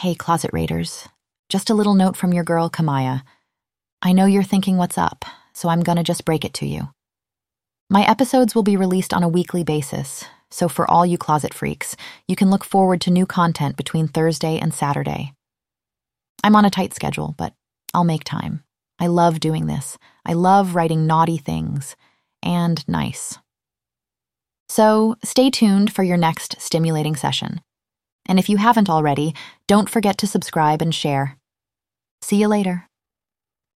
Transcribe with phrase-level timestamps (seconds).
[0.00, 1.10] Hey, Closet Raiders.
[1.50, 3.20] Just a little note from your girl, Kimaya.
[4.00, 6.88] I know you're thinking what's up, so I'm gonna just break it to you.
[7.90, 11.96] My episodes will be released on a weekly basis, so for all you closet freaks,
[12.26, 15.34] you can look forward to new content between Thursday and Saturday.
[16.42, 17.52] I'm on a tight schedule, but
[17.92, 18.64] I'll make time.
[18.98, 19.98] I love doing this.
[20.24, 21.94] I love writing naughty things
[22.42, 23.38] and nice.
[24.66, 27.60] So stay tuned for your next stimulating session.
[28.30, 29.34] And if you haven't already,
[29.66, 31.36] don't forget to subscribe and share.
[32.22, 32.89] See you later.